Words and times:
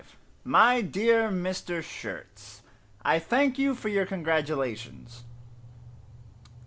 My 0.43 0.81
dear 0.81 1.29
Mr. 1.29 1.83
Schurz: 1.83 2.63
I 3.05 3.19
thank 3.19 3.59
you 3.59 3.75
for 3.75 3.87
your 3.89 4.07
congratulations. 4.07 5.25